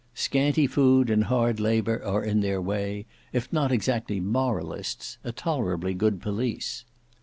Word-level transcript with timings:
Scanty 0.15 0.65
food 0.65 1.11
and 1.11 1.25
hard 1.25 1.59
labour 1.59 2.03
are 2.03 2.23
in 2.23 2.41
their 2.41 2.59
way, 2.59 3.05
if 3.33 3.53
not 3.53 3.71
exactly 3.71 4.19
moralists, 4.19 5.19
a 5.23 5.31
tolerably 5.31 5.93
good 5.93 6.19
police. 6.19 6.85